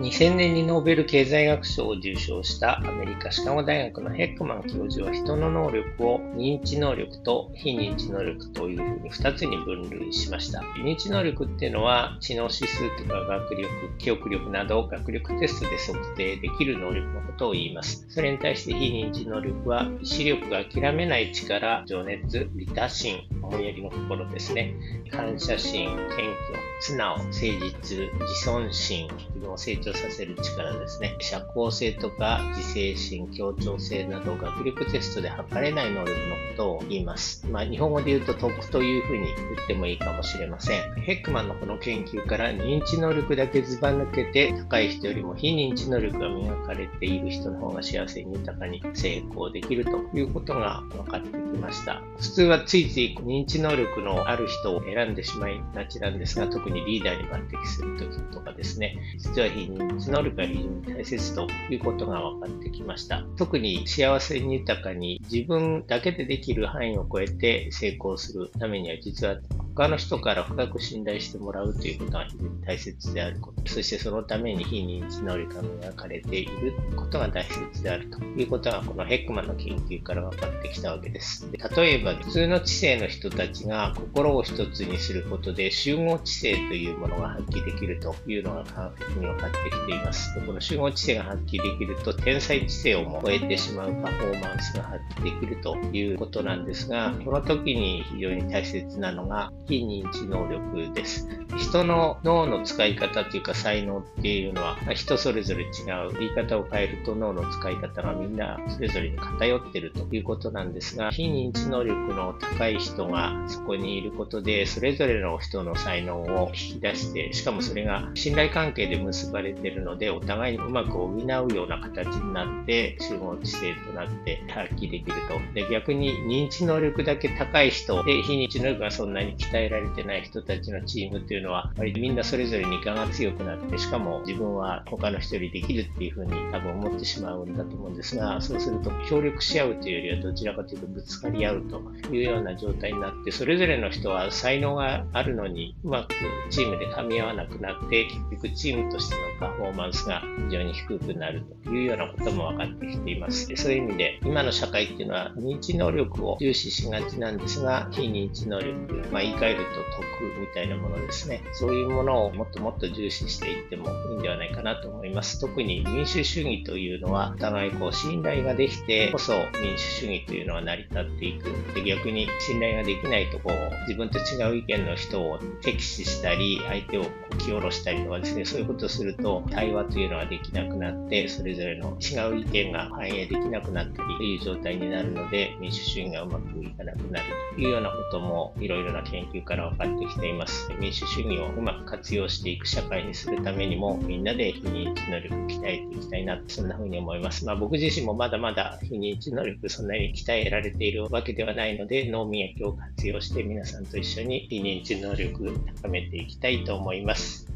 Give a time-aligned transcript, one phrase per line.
[0.00, 10.60] 2000年にノーベル経済学賞を受賞したアメリカシカゴ大学のヘックマン教授は人の能力を認知能力と非認知能力というふうに2つに分類しました。
[10.84, 18.04] 認知能力っていうのは知能指数とか学力、記憶力など学力テストで測定できる能力のことを言います。
[18.10, 24.74] それに対して非認知能力は意志力が諦めない力、情熱、利他心、思いやりの心ですね。
[25.10, 31.14] 感謝心、謙虚、素直、誠実、自尊心、自分を成長長させる力ですね。
[31.20, 37.46] 社交性とか自制心、協調性など学力テストで測れない能力のことを言います。
[37.48, 40.94] まあ、日本語で言うと徳というふうに言ってもいいかもしれません。
[41.02, 52.02] ヘックマンのこの研究から認知能力だけずば抜けて高い人よりも非認知能力が磨かれている人の方が幸せに豊かに成功できるということが分かってきました。
[52.16, 63.24] 普通はついつい認知能力のある人を選んでしまいがちなんですが、特にリーダーに抜擢するときとかですね、実は非募るが非常に大切ということが分かってきました。
[63.36, 69.36] 特に幸せに豊かに自分だけでできる範囲を超えて成功するためには実は
[69.76, 81.50] 他の人から深く信頼してもらうということが非常に大切であること、そしてそのために非認知能力が磨かれていることが大切であるということがこのヘックマンの研究から分かってきたわけです。
[81.52, 90.34] で例えば普通の知性の人たちが心を一つにすることで集合知性というものが発揮できるというのが科学的に分かってきています。
[90.34, 101.28] でこの集合知性が発揮できると天才知性をも超えてしまうパフォーマンスが発揮できるということなんですが、この時に非常に大切なのが非認知能力です。
[101.56, 106.18] 人の脳の使い方というか才能っていうのは人それぞれ違う。
[106.18, 125.36] 言い方を変えると脳の使い方がみんなそれぞれに偏ってるということなんですが、非認知能力の高い人がそこにいることで、それぞれの人の才能を引き出して、しかもそれが信頼関係で結ばれてるので、お互いにうまく補うような形になって、集合知性となって発揮できると。
[125.54, 141.80] で逆に認知能力だけ高い人で、非認知能力がそんなに期待鍛えられてない人たちのチームっていうのは、割とみんなそれぞれに我が強くなって、しかも自分は他の人よりできるっていうふうに多分思ってしまうんだと思うんですが、そうすると協力し合うというよりはどちらかというとぶつかり合うと
[142.12, 146.14] いうような状態になって、それぞれの人は才能があるのにうまく
[146.50, 153.54] チームで噛み合わなくなって、結局チームとしてのパフォーマンスが非常に低くなるというようなことも分かってきています。
[153.56, 158.76] そういう意味で、今の社会っていうのは認知能力を重視しがちなんですが、非認知能力、
[159.12, 161.42] まあ、言い換えると徳みたいなものですね。
[161.52, 165.40] そういうものをもっともっと重視していってもいいんではないかなと思います。
[165.40, 171.74] 特に民主主義というのは、お互いこう信頼ができてこそ民主主義というのは成り立っていく。
[171.74, 177.04] で逆に信頼ができないとこう、自分と違う意見の人を敵視したり、相手を
[177.36, 190.70] き下ろしたりとかですね、そういうことをすると対話というのはできなくなって、それぞれの違う意見が反映できなくなったりという状態になるので、民主主義がうまくいかなくなるというようなこともいろいろな研究から分かってきています。
[190.78, 197.44] 民主主義をうまく活用していく社会にするためにも、みんなで非認知能力を鍛えていきたいな、そんな風に思います。
[197.44, 207.46] まあ僕自身もまだまだ非認知能力そんなに鍛えられているわけではないので、脳磨きを活用して皆さんと一緒に非認知能力高めていきたいと思います。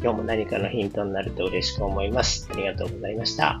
[0.00, 2.48] 今日も何かのヒントになると嬉しく思います。
[2.52, 3.60] ありがとうございました。